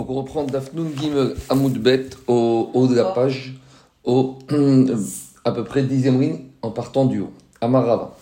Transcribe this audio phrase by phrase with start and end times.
[0.00, 3.60] Donc on reprend Dafnun Gimel Amoudbet au haut de la page,
[4.02, 4.38] au
[5.44, 7.32] à peu près dixième ligne en partant du haut.
[7.60, 8.16] Amarava.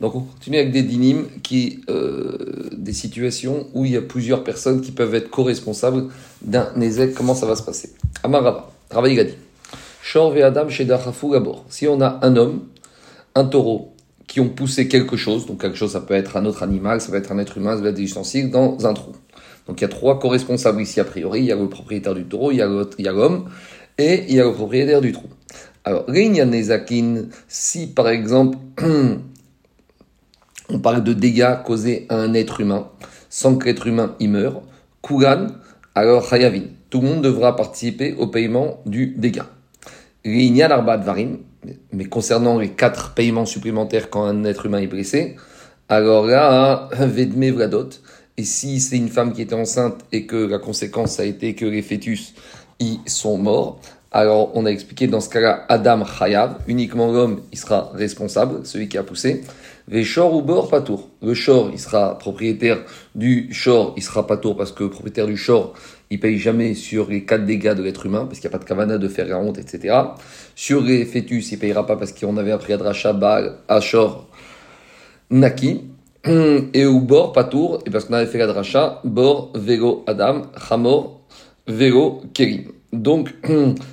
[0.00, 4.42] Donc on continue avec des dinim, qui, euh, des situations où il y a plusieurs
[4.42, 6.08] personnes qui peuvent être co-responsables
[6.42, 7.14] d'un Nézek.
[7.14, 7.92] Comment ça va se passer?
[8.24, 8.72] Amarava.
[8.88, 9.36] Travail il a dit.
[10.02, 11.64] Shor Adam chez Gabor.
[11.68, 12.64] Si on a un homme,
[13.36, 13.94] un taureau,
[14.26, 17.12] qui ont poussé quelque chose, donc quelque chose ça peut être un autre animal, ça
[17.12, 19.12] peut être un être humain, ça peut être des ustensiles, dans un trou.
[19.66, 21.40] Donc il y a trois co-responsables ici a priori.
[21.40, 23.48] Il y a le propriétaire du taureau, il y a l'homme
[23.98, 25.28] et il y a le propriétaire du trou.
[25.84, 28.58] Alors, Nezakin, si par exemple
[30.70, 32.88] on parle de dégâts causés à un être humain
[33.28, 34.62] sans que l'être humain y meure,
[35.02, 35.48] Kugan,
[35.94, 36.62] alors Hayavin.
[36.88, 39.46] Tout le monde devra participer au paiement du dégât.
[40.24, 41.38] Varim,
[41.92, 45.36] mais concernant les quatre paiements supplémentaires quand un être humain est blessé,
[45.88, 47.90] alors là, Vedme Vladot,
[48.36, 51.66] et si c'est une femme qui était enceinte et que la conséquence a été que
[51.66, 52.34] les fœtus
[52.80, 57.58] y sont morts, alors on a expliqué dans ce cas-là Adam Chayav, uniquement l'homme il
[57.58, 59.42] sera responsable, celui qui a poussé.
[59.86, 61.10] Véchor ou bord patour.
[61.22, 62.78] Le shor il sera propriétaire
[63.14, 65.74] du shor, il sera patour parce que le propriétaire du shor
[66.10, 68.62] il paye jamais sur les quatre dégâts de l'être humain parce qu'il n'y a pas
[68.62, 69.96] de kavana de faire la honte, etc.
[70.56, 74.28] Sur les fœtus il payera pas parce qu'on avait appris à Dracha Baal, Ashor,
[75.30, 75.93] Naki.
[76.26, 81.20] Et au bord, patour, et parce qu'on avait fait la dracha, bord, vélo, adam, chamor,
[81.66, 82.64] vélo, kerim.
[82.92, 83.34] Donc,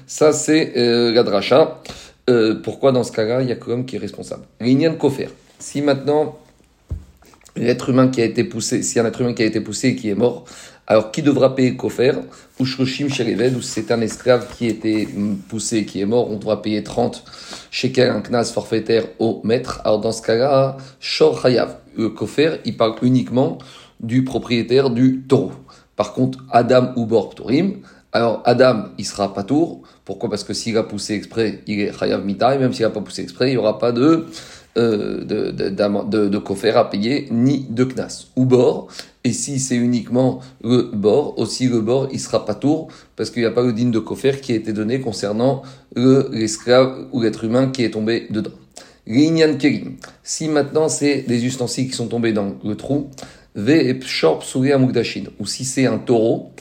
[0.08, 1.82] ça c'est euh, la dracha.
[2.30, 4.44] Euh, pourquoi dans ce cas-là, il y a que l'homme qui est responsable?
[4.62, 5.30] L'ignan kofer.
[5.60, 6.38] Si maintenant,
[7.56, 9.96] l'être humain qui a été poussé, si un être humain qui a été poussé et
[9.96, 10.46] qui est mort,
[10.88, 12.14] alors qui devra payer kofer?
[12.60, 15.08] Ou shroshim shereved, ou c'est un esclave qui a été
[15.50, 17.24] poussé et qui est mort, on devra payer 30
[17.72, 19.82] shekel, un knas forfaitaire au maître.
[19.84, 23.58] Alors dans ce cas-là, shor hayav le kofer, il parle uniquement
[24.00, 25.52] du propriétaire du taureau.
[25.96, 27.34] Par contre, Adam ou Bor
[28.14, 29.84] alors Adam, il sera pas tour.
[30.04, 30.30] Pourquoi?
[30.30, 32.58] Parce que s'il a poussé exprès, il est chayav mitai.
[32.58, 34.26] Même s'il n'a pas poussé exprès, il n'y aura pas de,
[34.78, 38.28] euh, de, de, à payer, ni de knas.
[38.36, 38.88] Ou bord.
[39.24, 42.88] Et si c'est uniquement le bord, aussi le bord, il sera pas tour.
[43.16, 45.62] Parce qu'il n'y a pas le digne de kofer qui a été donné concernant
[45.96, 48.52] l'esclave ou l'être humain qui est tombé dedans.
[49.08, 49.98] L'inyan kerim.
[50.24, 53.10] Si maintenant c'est des ustensiles qui sont tombés dans le trou,
[53.56, 54.00] ve.
[55.40, 56.52] Ou si c'est un taureau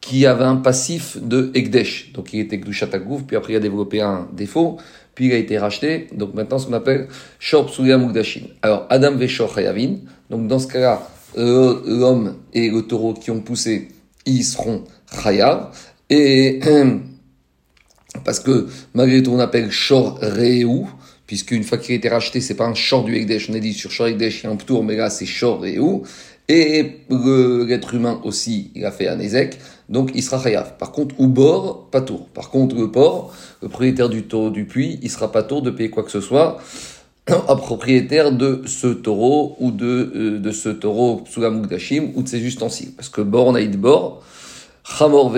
[0.00, 2.12] qui avait un passif de ekdesh.
[2.12, 2.86] Donc il était gdushat
[3.26, 4.78] puis après il a développé un défaut,
[5.26, 6.08] il a été racheté.
[6.14, 7.08] Donc maintenant ce qu'on appelle
[7.38, 8.42] shorp mugdashin.
[8.62, 9.96] Alors Adam ve hayavin.
[10.30, 13.88] Donc dans ce cas-là, l'homme et le taureau qui ont poussé,
[14.26, 14.84] ils seront
[15.22, 15.70] chayav.
[16.10, 16.60] Et
[18.24, 20.86] parce que malgré tout on appelle shor reu
[21.28, 23.50] puisqu'une fois qu'il a été racheté, c'est pas un short du Ekdesh.
[23.50, 25.78] On a dit sur short Ekdesh, il y a un mais là, c'est short et
[25.78, 26.02] où.
[26.48, 30.76] Et l'être humain aussi, il a fait un Ezek, donc il sera chayav.
[30.78, 32.26] Par contre, ou bord, pas tour.
[32.28, 33.32] Par contre, le port,
[33.62, 36.20] le propriétaire du taureau du puits, il sera pas tour de payer quoi que ce
[36.20, 36.58] soit
[37.26, 42.40] à propriétaire de ce taureau ou de, euh, de ce taureau Mugdashim ou de ses
[42.40, 42.92] ustensiles.
[42.96, 44.22] Parce que bord, on a dit bord,
[44.84, 45.34] Chamor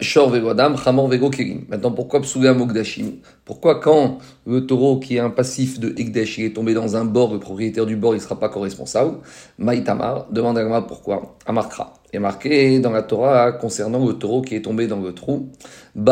[0.00, 1.64] Shor Adam, Chamor Vego Kirim.
[1.68, 3.12] Maintenant, pourquoi Psuga Mogdashim
[3.44, 7.04] Pourquoi quand le taureau qui est un passif de Ekdesh, il est tombé dans un
[7.04, 9.18] bord, le propriétaire du bord, il ne sera pas co-responsable?
[9.58, 11.92] Maïtamar demande à pourquoi Amarkra.
[12.14, 15.48] Est marqué dans la Torah concernant le taureau qui est tombé dans le trou.
[15.96, 16.06] On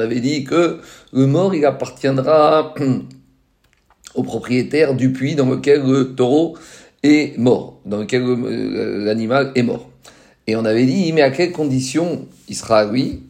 [0.00, 0.80] avait dit que
[1.12, 2.74] le mort, il appartiendra
[4.16, 6.56] au propriétaire du puits dans lequel le taureau
[7.04, 9.88] est mort, dans lequel euh, l'animal est mort.
[10.48, 13.22] Et on avait dit, mais à quelles conditions il sera, oui,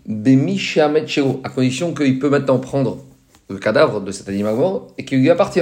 [1.45, 3.05] à condition qu'il peut maintenant prendre
[3.51, 5.61] le cadavre de cet animal mort et qu'il lui appartient.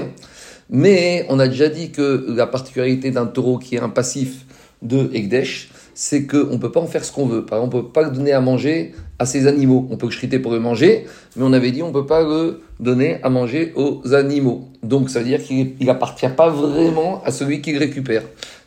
[0.69, 4.45] Mais on a déjà dit que la particularité d'un taureau qui est un passif
[4.83, 7.47] de Ekdesh, c'est qu'on ne peut pas en faire ce qu'on veut.
[7.47, 9.89] Par exemple, on ne peut pas donner à manger à ses animaux.
[9.91, 12.23] On peut le chriter pour le manger, mais on avait dit on ne peut pas
[12.23, 14.69] le donner à manger aux animaux.
[14.83, 18.23] Donc ça veut dire qu'il n'appartient pas vraiment à celui qui le récupère.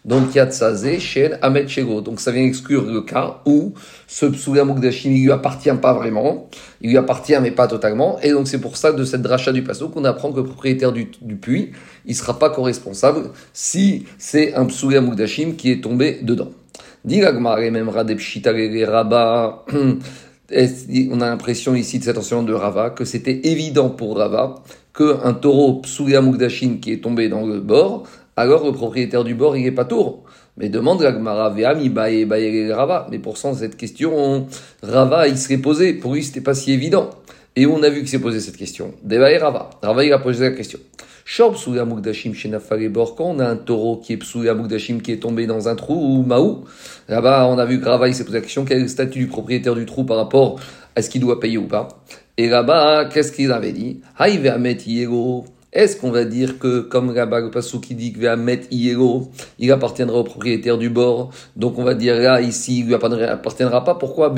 [0.06, 2.01] Donc Yatsazé, Shen, Ahmed Shego.
[2.01, 3.75] Donc ça vient exclure le cas où
[4.07, 6.50] ce Psuga Mugdashim ne lui appartient pas vraiment.
[6.81, 8.18] Il lui appartient mais pas totalement.
[8.24, 10.92] Et donc c'est pour ça de cette dracha du passo qu'on apprend que le propriétaire
[10.92, 11.06] du,
[11.39, 11.74] puits,
[12.07, 16.50] il ne sera pas co-responsable si c'est un Psuga Mugdashim qui est tombé dedans.
[17.06, 19.66] Dit même Rabat.
[21.12, 24.56] On a l'impression ici de cet enseignement de Rava que c'était évident pour Rava
[24.94, 29.56] qu'un taureau Psuga Mugdashin qui est tombé dans le bord, alors le propriétaire du bord,
[29.56, 30.24] il n'est pas tour.
[30.57, 33.07] Mais demande Gagmara, Rava.
[33.12, 34.48] Mais pour ça, cette question,
[34.84, 35.94] Rava, il serait posé.
[35.94, 37.12] Pour lui, c'était pas si évident.
[37.56, 38.94] Et on a vu qu'il s'est posé cette question.
[39.10, 39.69] Rava.
[39.81, 40.80] Rava, il a posé la question.
[41.31, 42.33] Shor psoula mugdashim
[42.89, 45.75] bor, quand on a un taureau qui est psoula mugdashim qui est tombé dans un
[45.75, 46.65] trou ou maou,
[47.07, 49.75] là-bas on a vu il s'est posé la question quel est le statut du propriétaire
[49.75, 50.59] du trou par rapport
[50.95, 51.87] à ce qu'il doit payer ou pas?
[52.35, 54.01] Et là-bas, qu'est-ce qu'il avait dit?
[55.71, 57.42] Est-ce qu'on va dire que, comme là-bas
[57.81, 59.30] qui dit que Iero,
[59.60, 63.83] il appartiendra au propriétaire du bord, donc on va dire là, ici, il lui appartiendra
[63.83, 63.94] pas.
[63.94, 64.33] Pourquoi?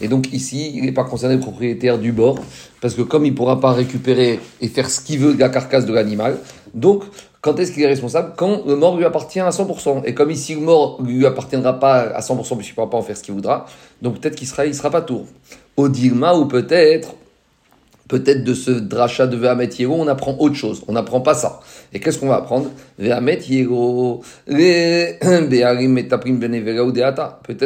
[0.00, 2.38] Et donc ici, il n'est pas concerné le propriétaire du bord,
[2.80, 5.50] parce que comme il ne pourra pas récupérer et faire ce qu'il veut de la
[5.50, 6.38] carcasse de l'animal,
[6.72, 7.04] donc
[7.42, 8.32] quand est-ce qu'il est responsable?
[8.38, 10.04] Quand le mort lui appartient à 100%.
[10.06, 13.02] Et comme ici, le mort lui appartiendra pas à 100%, puisqu'il ne pourra pas en
[13.02, 13.66] faire ce qu'il voudra,
[14.00, 15.26] donc peut-être qu'il sera, sera pas tour.
[15.76, 17.14] Au ou peut-être
[18.08, 20.82] peut-être de ce dracha de Vehamet Yego, on apprend autre chose.
[20.88, 21.60] On n'apprend pas ça.
[21.92, 22.70] Et qu'est-ce qu'on va apprendre?
[22.98, 25.22] Vehamet Yego, Peut-être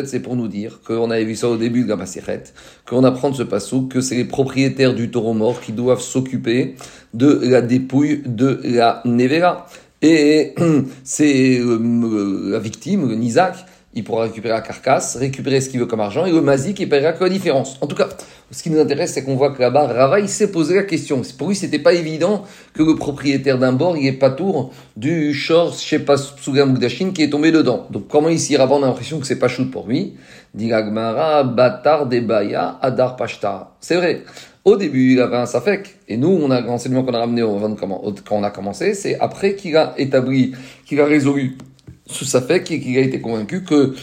[0.06, 2.44] c'est pour nous dire qu'on avait vu ça au début de Gamasichet,
[2.86, 6.76] qu'on apprend de ce passou que c'est les propriétaires du taureau mort qui doivent s'occuper
[7.14, 9.66] de la dépouille de la Nevera.
[10.02, 10.54] Et
[11.04, 13.56] c'est euh, la victime, le Nizak,
[13.98, 16.88] il pourra récupérer la carcasse, récupérer ce qu'il veut comme argent, et le mazik, il
[16.88, 17.76] paiera que la différence.
[17.80, 18.08] En tout cas,
[18.50, 21.20] ce qui nous intéresse, c'est qu'on voit que là-bas, Rava, il s'est posé la question.
[21.36, 25.34] Pour lui, c'était pas évident que le propriétaire d'un bord, il ait pas tour du
[25.34, 26.16] short, je sais pas,
[26.46, 27.86] Mugdashin, qui est tombé dedans.
[27.90, 30.14] Donc, comment ici, Rava, on a l'impression que c'est pas shoot pour lui.
[30.54, 33.74] Dit Batar Debaya, Adar Pashta.
[33.80, 34.22] C'est vrai.
[34.64, 35.98] Au début, il avait un safek.
[36.08, 39.54] Et nous, on a l'enseignement qu'on a ramené au, quand on a commencé, c'est après
[39.54, 40.52] qu'il a établi,
[40.86, 41.58] qu'il a résolu
[42.08, 43.94] sous sa fait qu'il a été convaincu que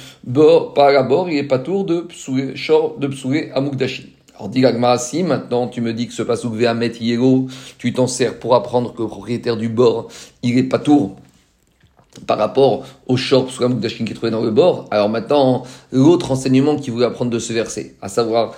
[0.76, 2.54] par rapport, il n'est pas tour de psoué,
[3.00, 4.14] de psoué à Mukdashi.
[4.38, 4.66] Alors dit
[5.00, 7.48] si maintenant tu me dis que ce pasouk Vehamet Yego,
[7.78, 10.10] tu t'en sers pour apprendre que le propriétaire du bord,
[10.44, 11.16] il est pas tour
[12.26, 14.88] par rapport au short Mukdashin qui est trouvé dans le bord.
[14.92, 18.56] Alors maintenant, l'autre enseignement qu'il voulait apprendre de ce verset, à savoir,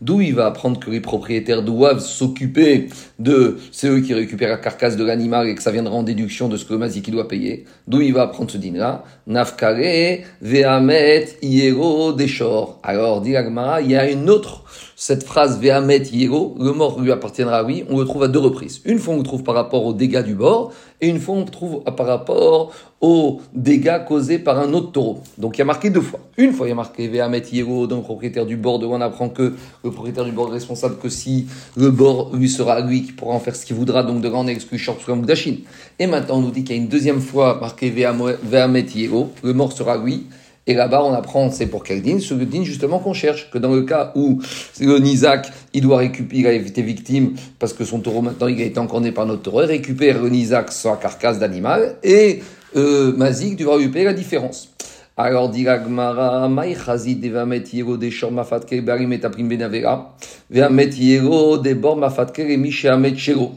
[0.00, 2.88] d'où il va apprendre que les propriétaires doivent s'occuper
[3.18, 6.56] de ceux qui récupèrent la carcasse de l'animal et que ça viendra en déduction de
[6.56, 7.64] ce que le mazik doit payer.
[7.88, 12.78] D'où il va apprendre ce din-là Nafkare, Vehamet, Iero, Deshor.
[12.82, 14.64] Alors, dit il y a une autre
[15.00, 18.82] cette phrase Vehamet Yego, le mort lui appartiendra, oui, on le trouve à deux reprises.
[18.84, 21.40] Une fois on le trouve par rapport aux dégâts du bord, et une fois on
[21.40, 22.70] le trouve par rapport
[23.00, 25.22] aux dégâts causés par un autre taureau.
[25.38, 26.20] Donc il y a marqué deux fois.
[26.36, 29.00] Une fois il y a marqué Vehamet Yego, donc propriétaire du bord, de où on
[29.00, 31.46] apprend que le propriétaire du bord est responsable que si
[31.78, 34.50] le bord lui sera lui qui pourra en faire ce qu'il voudra, donc de grande
[34.50, 35.60] exclu short d'Achine.
[35.98, 39.54] Et maintenant on nous dit qu'il y a une deuxième fois marqué Vehamet Yego, le
[39.54, 40.26] mort sera lui.
[40.70, 43.50] Et là-bas, on apprend, c'est pour quel din Ce din, justement, qu'on cherche.
[43.50, 44.40] Que dans le cas où
[44.78, 48.62] le Nizak, il doit récupérer, il a été victime parce que son taureau, maintenant, il
[48.62, 52.40] a été encorné par notre taureau, il récupère le Nizak sa carcasse d'animal et
[52.76, 54.68] euh, Mazik devra payer la différence.
[55.16, 60.14] Alors, dit Gmara, Maï Chazid, Devamet Yego, Deshor, Mafatke, Barim, Etaprim, Benavera,
[60.50, 63.54] Veamet Yego, Debor, Mafatke, Remi, Sheamet, Shego.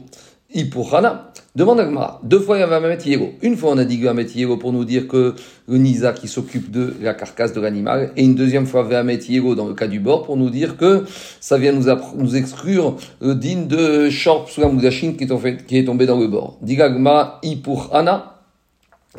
[0.52, 1.30] Ipurana.
[1.56, 2.20] Demande à Gmara.
[2.24, 3.30] Deux fois, il y avait Vamet Yego.
[3.40, 5.36] Une fois, on a dit Vamet Yego pour nous dire que
[5.68, 8.10] le Nisa qui s'occupe de la carcasse de l'animal.
[8.16, 11.04] Et une deuxième fois, Vamet Yego dans le cas du bord pour nous dire que
[11.38, 11.84] ça vient nous,
[12.16, 15.28] nous exclure le din de Shorp Sugamudashin qui,
[15.68, 16.58] qui est tombé dans le bord.
[16.60, 18.40] Digagma Ipurana.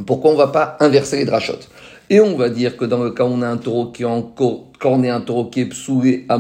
[0.06, 1.70] Pourquoi on va pas inverser les drachotes?
[2.10, 4.06] Et on va dire que dans le cas où on a un taureau qui est
[4.06, 6.38] encore, est un taureau qui est psoulé à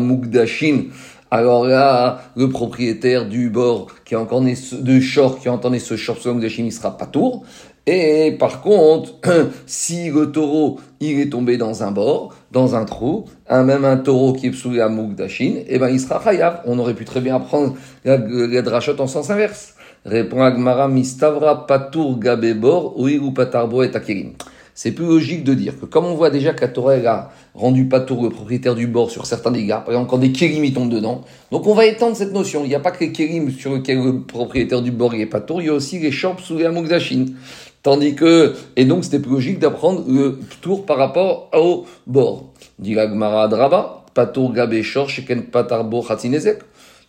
[1.35, 5.97] alors là, le propriétaire du bord qui né ce, de short, qui a entendu ce
[5.97, 7.43] short selon de chimie sera pas tour.
[7.85, 9.15] Et par contre,
[9.65, 14.31] si le taureau, il est tombé dans un bord, dans un trou, même un taureau
[14.31, 16.61] qui est sous la d'Achine, eh ben, il sera chayav.
[16.65, 17.75] On aurait pu très bien apprendre
[18.05, 19.73] la, la en sens inverse.
[20.05, 24.35] Répond Agmara, mistavra patour gabebor, ou patarbo et akirim
[24.75, 26.65] c'est plus logique de dire que comme on voit déjà que
[27.07, 30.33] a rendu pas tout le propriétaire du bord sur certains dégâts, par exemple quand des
[30.33, 32.63] kérim tombent dedans, donc on va étendre cette notion.
[32.65, 35.39] Il n'y a pas que les kérim sur lesquels le propriétaire du bord est pas
[35.39, 37.35] tour, il y a aussi les champs sous les amogdachines.
[37.83, 42.51] Tandis que, et donc c'était plus logique d'apprendre le tour par rapport au bord.
[42.77, 46.59] Dit la Draba, patour gabé shor, sheken patarbo khatinezek.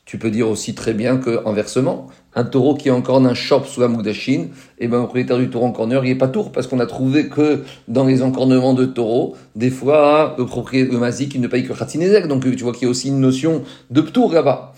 [0.07, 3.65] Tu peux dire aussi très bien que, inversement, un taureau qui est encore un shop
[3.65, 4.43] sous la moudachine,
[4.79, 6.87] et eh ben, le propriétaire du taureau encorneur, il est pas tour, parce qu'on a
[6.87, 11.67] trouvé que dans les encornements de taureaux, des fois, le propriétaire, le il ne paye
[11.67, 12.29] que khatinezek.
[12.29, 14.75] Donc, tu vois qu'il y a aussi une notion de ptour là-bas.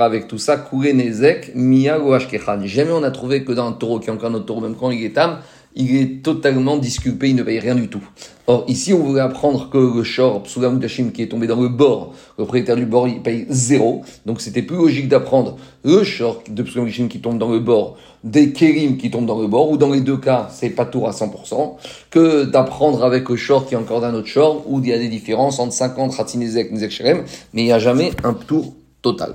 [0.00, 1.98] Avec tout ça, nezek, miya
[2.64, 4.92] Jamais on a trouvé que dans un taureau qui est encore un taureau, même quand
[4.92, 5.38] il est âme,
[5.76, 8.02] il est totalement disculpé, il ne paye rien du tout.
[8.46, 10.80] Or, ici, on voulait apprendre que le shor, Psulam
[11.12, 14.02] qui est tombé dans le bord, le propriétaire du bord, il paye zéro.
[14.26, 18.52] Donc, c'était plus logique d'apprendre le shor de Psulam qui tombe dans le bord, des
[18.52, 21.12] Kérim qui tombent dans le bord, ou dans les deux cas, c'est pas tour à
[21.12, 21.76] 100%,
[22.10, 24.98] que d'apprendre avec le shor qui est encore d'un autre shor, où il y a
[24.98, 29.34] des différences entre 50 Ratinezek, Nizek Sherem, mais il n'y a jamais un tour total.